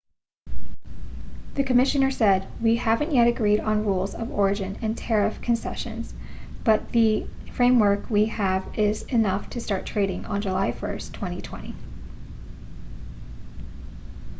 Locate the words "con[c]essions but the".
5.43-7.27